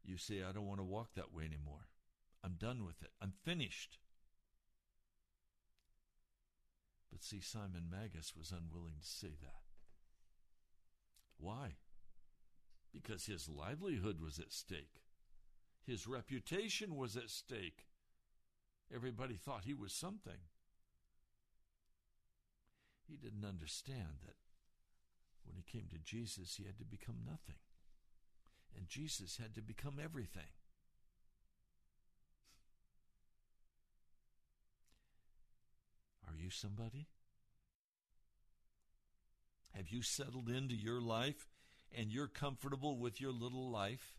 [0.05, 1.89] You say, I don't want to walk that way anymore.
[2.45, 3.11] I'm done with it.
[3.20, 3.99] I'm finished.
[7.11, 9.62] But see, Simon Magus was unwilling to say that.
[11.39, 11.77] Why?
[12.93, 15.03] Because his livelihood was at stake,
[15.87, 17.87] his reputation was at stake.
[18.95, 20.49] Everybody thought he was something.
[23.12, 24.36] He didn't understand that
[25.44, 27.60] when he came to Jesus, he had to become nothing.
[28.74, 30.48] And Jesus had to become everything.
[36.26, 37.08] Are you somebody?
[39.74, 41.48] Have you settled into your life
[41.94, 44.16] and you're comfortable with your little life?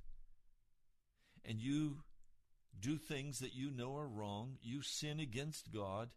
[1.44, 2.04] And you
[2.80, 6.10] do things that you know are wrong, you sin against God.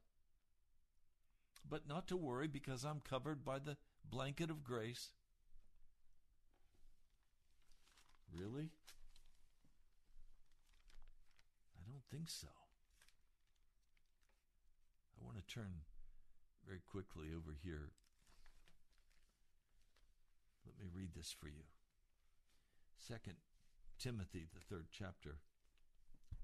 [1.69, 3.77] But not to worry because I'm covered by the
[4.09, 5.11] blanket of grace.
[8.33, 8.71] Really?
[11.75, 12.49] I don't think so.
[15.19, 15.83] I want to turn
[16.67, 17.91] very quickly over here.
[20.67, 21.65] Let me read this for you.
[22.99, 23.37] Second
[23.99, 25.39] Timothy, the third chapter.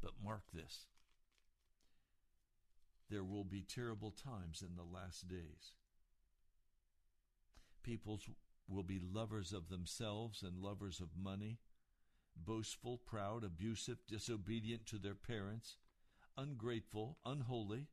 [0.00, 0.86] But mark this
[3.12, 5.72] there will be terrible times in the last days.
[7.82, 8.26] Peoples
[8.66, 11.58] will be lovers of themselves and lovers of money,
[12.34, 15.76] boastful, proud, abusive, disobedient to their parents,
[16.38, 17.88] ungrateful, unholy,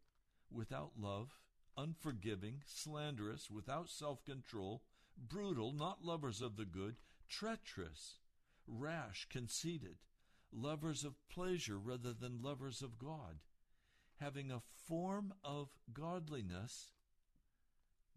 [0.49, 1.33] without love,
[1.75, 4.83] unforgiving, slanderous, without self control,
[5.17, 6.95] brutal, not lovers of the good,
[7.27, 8.19] treacherous,
[8.65, 9.97] rash, conceited
[10.51, 13.39] lovers of pleasure rather than lovers of God,
[14.19, 16.91] having a form of godliness,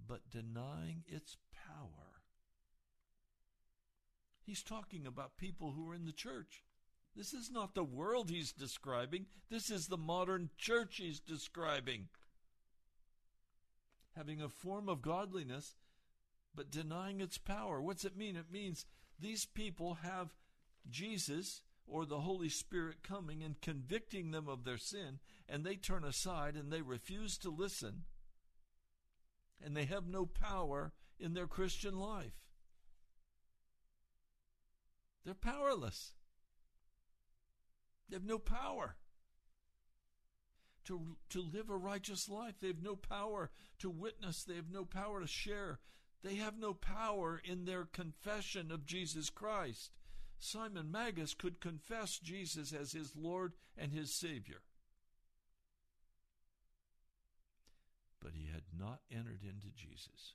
[0.07, 2.23] but denying its power.
[4.45, 6.65] He's talking about people who are in the church.
[7.15, 9.27] This is not the world he's describing.
[9.51, 12.09] This is the modern church he's describing.
[14.17, 15.77] Having a form of godliness,
[16.55, 17.81] but denying its power.
[17.81, 18.37] What's it mean?
[18.37, 18.87] It means
[19.19, 20.35] these people have
[20.91, 25.19] Jesus or the Holy Spirit coming and convicting them of their sin,
[25.49, 28.03] and they turn aside and they refuse to listen,
[29.65, 32.33] and they have no power in their Christian life.
[35.25, 36.13] They're powerless.
[38.09, 38.97] They have no power
[40.85, 42.55] to, to live a righteous life.
[42.61, 44.43] They have no power to witness.
[44.43, 45.79] They have no power to share.
[46.23, 49.91] They have no power in their confession of Jesus Christ.
[50.45, 54.63] Simon Magus could confess Jesus as his Lord and his Savior.
[58.21, 60.35] But he had not entered into Jesus.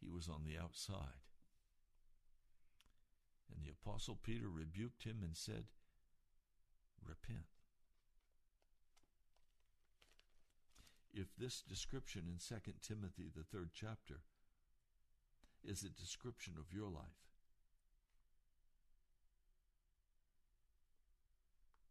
[0.00, 1.20] He was on the outside.
[3.54, 5.64] And the Apostle Peter rebuked him and said,
[7.06, 7.44] Repent.
[11.12, 14.22] If this description in 2 Timothy, the third chapter,
[15.64, 17.04] is a description of your life,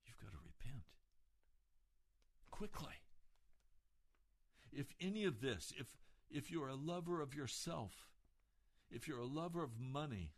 [0.06, 0.84] you've got to repent
[2.52, 2.96] quickly.
[4.72, 5.88] If any of this, if
[6.32, 8.10] if you're a lover of yourself,
[8.92, 10.34] if you're a lover of money,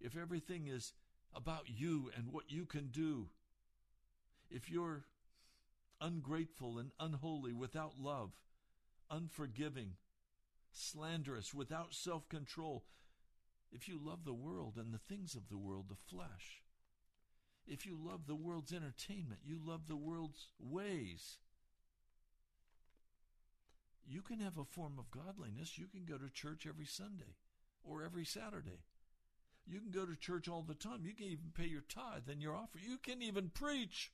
[0.00, 0.94] if everything is
[1.34, 3.28] about you and what you can do,
[4.50, 5.04] if you're
[6.00, 8.30] ungrateful and unholy, without love,
[9.10, 9.92] unforgiving,
[10.76, 12.84] slanderous, without self control,
[13.72, 16.62] if you love the world and the things of the world, the flesh,
[17.66, 21.38] if you love the world's entertainment, you love the world's ways,
[24.08, 25.78] you can have a form of godliness.
[25.78, 27.34] You can go to church every Sunday
[27.82, 28.84] or every Saturday.
[29.66, 31.04] You can go to church all the time.
[31.04, 32.84] You can even pay your tithe and your offering.
[32.88, 34.12] You can even preach.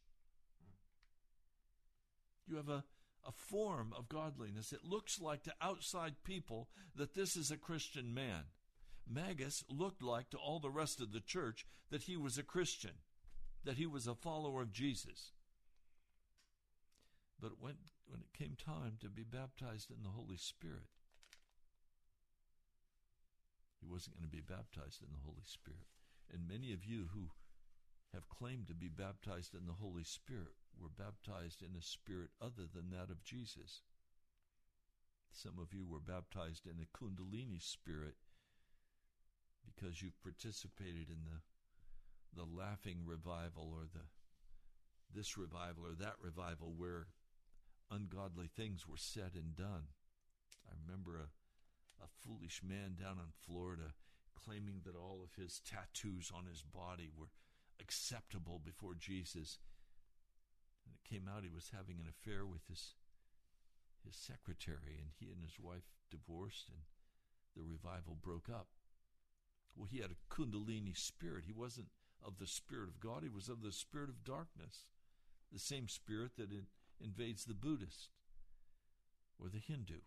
[2.49, 2.85] You have a,
[3.27, 4.73] a form of godliness.
[4.73, 8.45] It looks like to outside people that this is a Christian man.
[9.09, 12.93] Magus looked like to all the rest of the church that he was a Christian,
[13.65, 15.33] that he was a follower of Jesus.
[17.41, 17.75] But when,
[18.07, 20.89] when it came time to be baptized in the Holy Spirit,
[23.81, 25.89] he wasn't going to be baptized in the Holy Spirit.
[26.33, 27.31] And many of you who
[28.13, 32.67] have claimed to be baptized in the Holy Spirit were baptized in a spirit other
[32.73, 33.83] than that of Jesus.
[35.31, 38.17] Some of you were baptized in a Kundalini spirit
[39.65, 41.41] because you've participated in the
[42.35, 44.09] the laughing revival or the
[45.15, 47.09] this revival or that revival where
[47.91, 49.93] ungodly things were said and done.
[50.67, 53.93] I remember a, a foolish man down in Florida
[54.35, 57.29] claiming that all of his tattoos on his body were
[57.81, 59.59] acceptable before Jesus.
[60.85, 62.95] And it came out he was having an affair with his
[64.05, 66.83] his secretary, and he and his wife divorced, and
[67.55, 68.67] the revival broke up.
[69.77, 71.45] Well, he had a Kundalini spirit.
[71.47, 71.87] He wasn't
[72.25, 74.87] of the Spirit of God, he was of the Spirit of darkness.
[75.53, 76.49] The same spirit that
[77.01, 78.09] invades the Buddhist
[79.39, 80.01] or the Hindu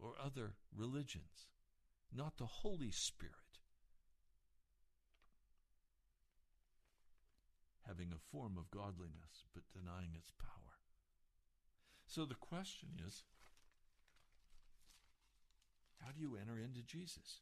[0.00, 1.48] or other religions,
[2.14, 3.57] not the Holy Spirit.
[7.88, 10.76] Having a form of godliness but denying its power.
[12.06, 13.24] So the question is
[16.00, 17.40] how do you enter into Jesus?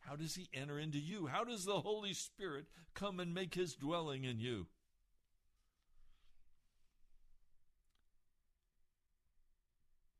[0.00, 1.26] How does he enter into you?
[1.26, 4.66] How does the Holy Spirit come and make his dwelling in you?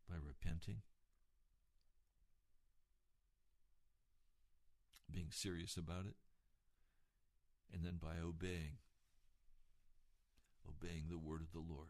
[0.09, 0.83] By repenting,
[5.11, 6.15] being serious about it,
[7.73, 8.77] and then by obeying
[10.69, 11.89] obeying the word of the Lord.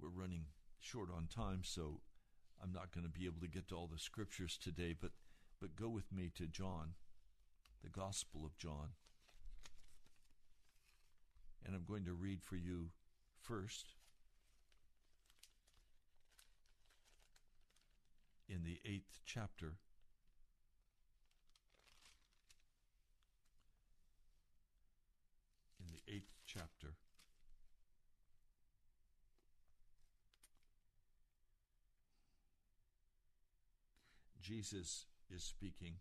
[0.00, 0.46] We're running
[0.80, 2.00] short on time, so
[2.62, 5.10] I'm not going to be able to get to all the scriptures today, but,
[5.60, 6.94] but go with me to John,
[7.82, 8.90] the Gospel of John.
[11.64, 12.88] And I'm going to read for you
[13.42, 13.94] first
[18.48, 19.74] in the eighth chapter
[26.10, 26.94] eighth chapter.
[34.50, 35.94] Jesus is speaking.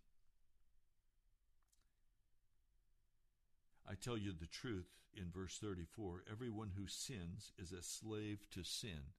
[3.88, 8.64] I tell you the truth in verse 34 everyone who sins is a slave to
[8.64, 9.14] sin.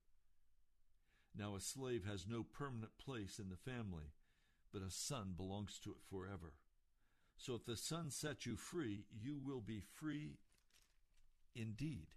[1.38, 4.14] Now, a slave has no permanent place in the family,
[4.72, 6.54] but a son belongs to it forever.
[7.36, 10.38] So if the son sets you free, you will be free
[11.54, 12.08] indeed.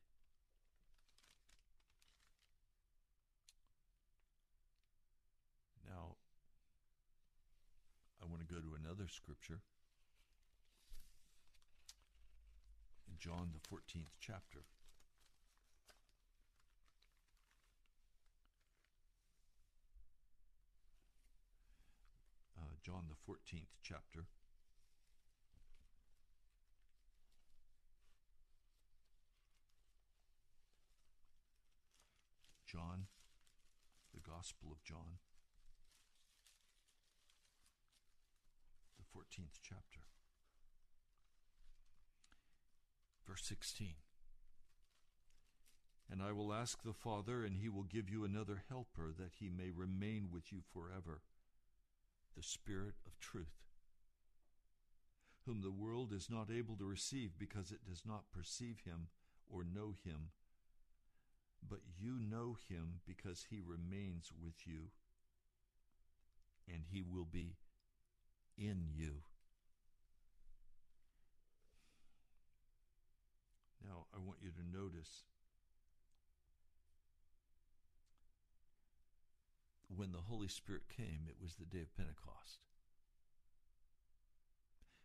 [8.53, 9.61] Go to another scripture.
[13.09, 14.59] In John, the 14th chapter.
[22.55, 24.25] Uh, John, the 14th chapter.
[32.67, 33.05] John,
[34.13, 35.17] the Gospel of John,
[39.15, 40.01] 14th chapter,
[43.27, 43.95] verse 16.
[46.11, 49.49] And I will ask the Father, and he will give you another helper, that he
[49.49, 51.21] may remain with you forever,
[52.35, 53.63] the Spirit of truth,
[55.45, 59.07] whom the world is not able to receive because it does not perceive him
[59.49, 60.29] or know him
[61.69, 64.89] but you know him because he remains with you
[66.67, 67.55] and he will be
[68.57, 69.23] in you.
[73.83, 75.23] Now, I want you to notice
[79.95, 82.59] when the Holy Spirit came, it was the day of Pentecost.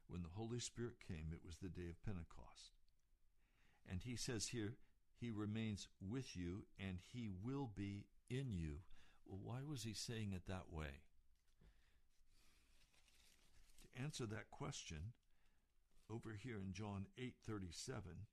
[0.06, 2.72] When the Holy Spirit came, it was the day of Pentecost.
[3.90, 4.76] And he says here,
[5.18, 8.78] he remains with you and He will be in you.
[9.26, 11.02] Well, why was He saying it that way?
[13.96, 15.12] Answer that question,
[16.10, 18.26] over here in John 8:37,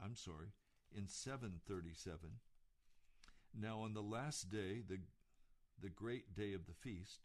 [0.00, 0.52] I'm sorry,
[0.94, 2.40] in 7:37,
[3.52, 5.00] now on the last day, the
[5.80, 7.20] the great day of the feast,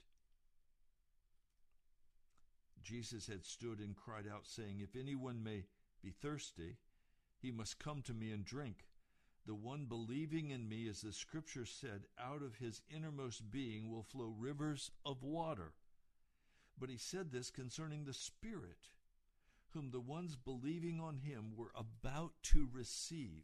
[2.82, 5.66] Jesus had stood and cried out saying, if anyone may
[6.02, 6.78] be thirsty,
[7.40, 8.86] he must come to me and drink.
[9.46, 14.04] The one believing in me, as the scripture said, out of his innermost being will
[14.04, 15.74] flow rivers of water.
[16.82, 18.90] But he said this concerning the Spirit,
[19.70, 23.44] whom the ones believing on him were about to receive.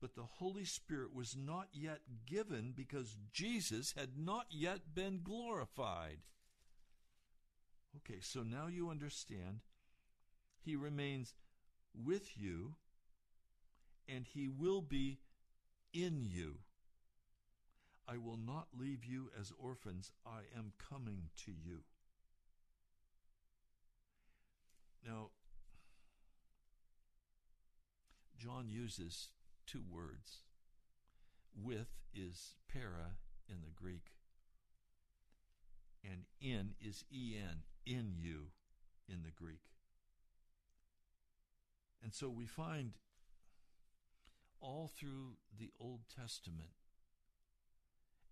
[0.00, 6.20] But the Holy Spirit was not yet given because Jesus had not yet been glorified.
[7.98, 9.60] Okay, so now you understand.
[10.64, 11.34] He remains
[11.94, 12.76] with you
[14.08, 15.18] and he will be
[15.92, 16.60] in you.
[18.08, 20.12] I will not leave you as orphans.
[20.24, 21.80] I am coming to you.
[25.06, 25.30] Now,
[28.36, 29.28] John uses
[29.66, 30.42] two words.
[31.54, 33.16] With is para
[33.48, 34.14] in the Greek,
[36.04, 38.52] and in is en, in you
[39.08, 39.62] in the Greek.
[42.02, 42.92] And so we find
[44.60, 46.70] all through the Old Testament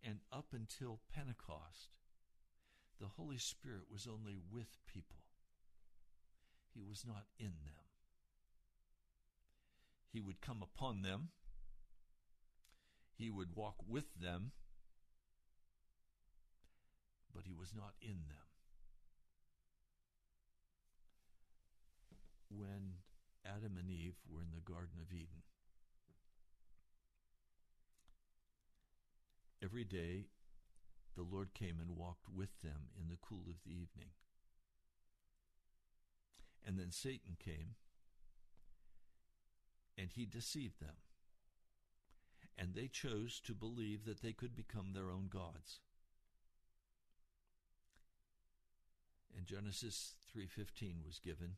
[0.03, 1.97] and up until Pentecost,
[3.01, 5.28] the Holy Spirit was only with people.
[6.79, 7.83] He was not in them.
[10.13, 11.31] He would come upon them.
[13.17, 14.53] He would walk with them,
[17.35, 18.47] but he was not in them.
[22.49, 22.93] When
[23.45, 25.43] Adam and Eve were in the Garden of Eden,
[29.61, 30.27] Every day,
[31.17, 34.11] the Lord came and walked with them in the cool of the evening.
[36.67, 37.75] And then Satan came
[39.97, 40.97] and he deceived them.
[42.57, 45.81] And they chose to believe that they could become their own gods.
[49.37, 51.57] And Genesis 3:15 was given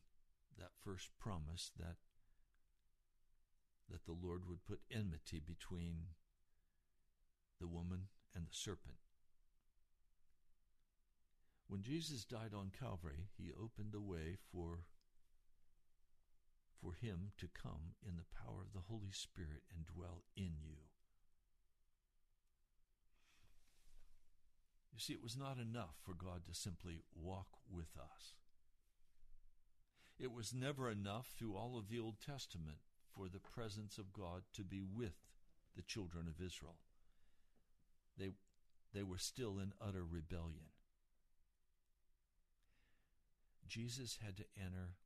[0.57, 1.97] that first promise that
[3.89, 6.15] that the Lord would put enmity between
[7.61, 8.97] the woman, and the serpent.
[11.71, 14.79] When Jesus died on Calvary, he opened the way for,
[16.81, 20.75] for him to come in the power of the Holy Spirit and dwell in you.
[24.91, 28.33] You see, it was not enough for God to simply walk with us.
[30.19, 32.79] It was never enough through all of the Old Testament
[33.15, 35.15] for the presence of God to be with
[35.77, 36.75] the children of Israel.
[38.17, 38.31] They,
[38.93, 40.67] they were still in utter rebellion.
[43.71, 44.97] Jesus had to enter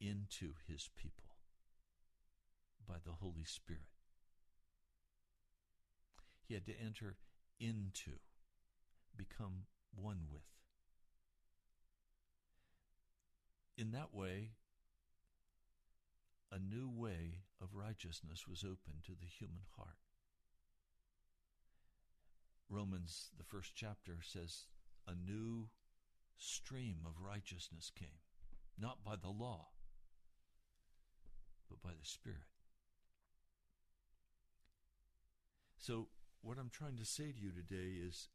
[0.00, 1.36] into his people
[2.88, 3.82] by the Holy Spirit.
[6.48, 7.16] He had to enter
[7.60, 8.12] into,
[9.14, 10.40] become one with.
[13.76, 14.52] In that way,
[16.50, 19.98] a new way of righteousness was opened to the human heart.
[22.70, 24.64] Romans, the first chapter, says,
[25.06, 25.68] A new
[26.38, 28.20] stream of righteousness came,
[28.78, 29.68] not by the law,
[31.68, 32.48] but by the Spirit.
[35.78, 36.08] So,
[36.42, 38.28] what I'm trying to say to you today is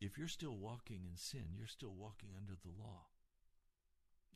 [0.00, 3.06] if you're still walking in sin, you're still walking under the law.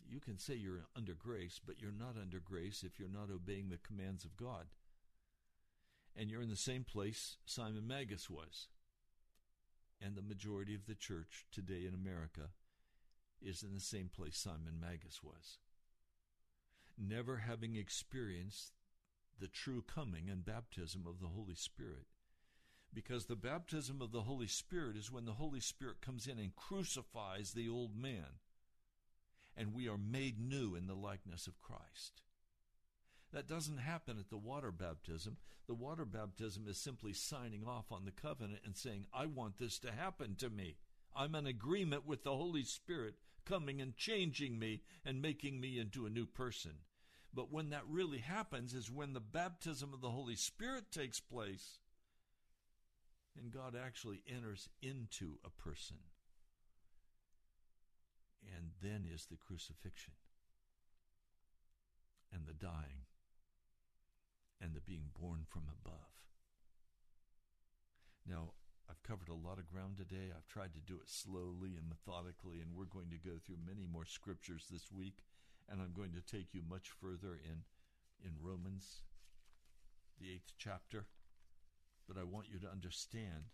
[0.09, 3.69] You can say you're under grace, but you're not under grace if you're not obeying
[3.69, 4.67] the commands of God.
[6.17, 8.69] And you're in the same place Simon Magus was.
[10.05, 12.51] And the majority of the church today in America
[13.41, 15.59] is in the same place Simon Magus was.
[16.99, 18.73] Never having experienced
[19.39, 22.07] the true coming and baptism of the Holy Spirit.
[22.93, 26.55] Because the baptism of the Holy Spirit is when the Holy Spirit comes in and
[26.55, 28.41] crucifies the old man,
[29.57, 32.23] and we are made new in the likeness of Christ.
[33.33, 35.39] That doesn't happen at the water baptism.
[35.67, 39.79] The water baptism is simply signing off on the covenant and saying, I want this
[39.81, 40.77] to happen to me.
[41.17, 43.15] I'm in agreement with the Holy Spirit
[43.45, 46.73] coming and changing me and making me into a new person.
[47.35, 51.79] But when that really happens is when the baptism of the Holy Spirit takes place
[53.41, 55.97] and God actually enters into a person.
[58.55, 60.13] And then is the crucifixion
[62.31, 63.07] and the dying
[64.63, 66.15] and the being born from above.
[68.27, 68.53] Now,
[68.89, 70.31] I've covered a lot of ground today.
[70.31, 73.87] I've tried to do it slowly and methodically, and we're going to go through many
[73.91, 75.25] more scriptures this week.
[75.69, 77.65] And I'm going to take you much further in,
[78.25, 79.03] in Romans,
[80.21, 81.07] the eighth chapter.
[82.07, 83.51] But I want you to understand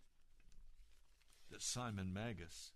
[1.51, 2.73] that Simon Magus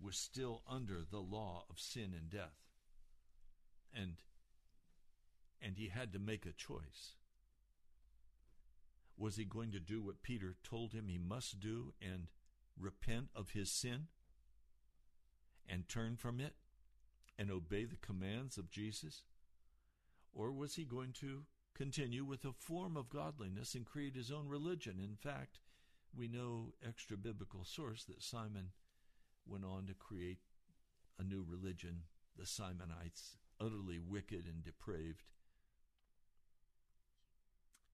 [0.00, 2.62] was still under the law of sin and death.
[3.94, 4.16] And
[5.60, 7.14] and he had to make a choice.
[9.16, 12.28] Was he going to do what Peter told him he must do and
[12.78, 14.06] repent of his sin
[15.68, 16.54] and turn from it
[17.38, 19.22] and obey the commands of Jesus?
[20.32, 21.42] Or was he going to
[21.74, 25.00] continue with a form of godliness and create his own religion?
[25.02, 25.58] In fact,
[26.16, 28.70] we know extra biblical source that Simon
[29.46, 30.38] went on to create
[31.18, 32.02] a new religion,
[32.36, 35.22] the Simonites, utterly wicked and depraved.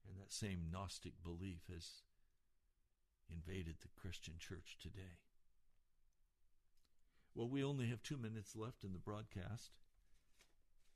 [0.07, 2.03] And that same Gnostic belief has
[3.31, 5.19] invaded the Christian church today.
[7.35, 9.73] Well, we only have two minutes left in the broadcast.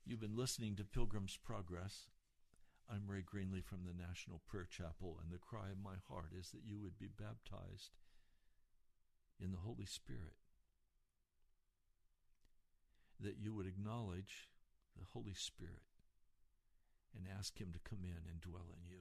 [0.05, 2.07] You've been listening to Pilgrim's Progress.
[2.89, 6.51] I'm Ray Greenley from the National Prayer Chapel, and the cry of my heart is
[6.51, 7.97] that you would be baptized
[9.43, 10.37] in the Holy Spirit,
[13.21, 14.49] that you would acknowledge
[14.97, 15.88] the Holy Spirit
[17.17, 19.01] and ask Him to come in and dwell in you.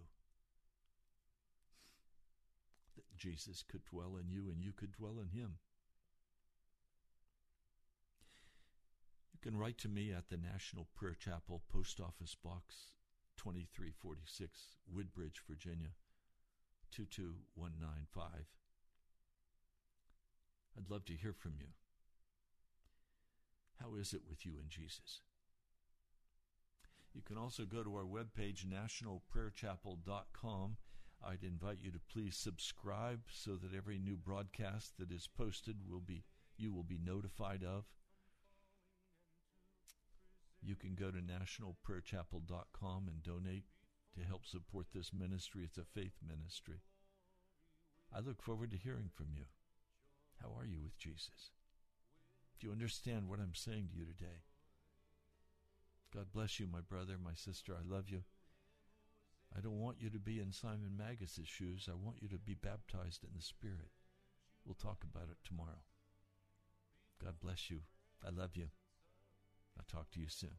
[2.96, 5.58] That Jesus could dwell in you and you could dwell in Him.
[9.34, 12.94] You can write to me at the National Prayer Chapel, Post Office Box
[13.38, 15.90] 2346, Woodbridge, Virginia
[16.92, 18.48] 22195.
[20.76, 21.68] I'd love to hear from you.
[23.80, 25.22] How is it with you and Jesus?
[27.18, 30.78] You can also go to our webpage, nationalprayerchapel.com.
[31.28, 36.00] I'd invite you to please subscribe so that every new broadcast that is posted will
[36.00, 36.26] be
[36.58, 37.86] you will be notified of.
[40.62, 43.66] You can go to nationalprayerchapel.com and donate
[44.16, 45.64] to help support this ministry.
[45.64, 46.84] It's a faith ministry.
[48.16, 49.46] I look forward to hearing from you.
[50.40, 51.50] How are you with Jesus?
[52.60, 54.44] Do you understand what I'm saying to you today?
[56.18, 57.74] God bless you, my brother, my sister.
[57.74, 58.24] I love you.
[59.56, 61.88] I don't want you to be in Simon Magus's shoes.
[61.88, 63.92] I want you to be baptized in the Spirit.
[64.66, 65.84] We'll talk about it tomorrow.
[67.24, 67.82] God bless you.
[68.26, 68.70] I love you.
[69.78, 70.58] I'll talk to you soon.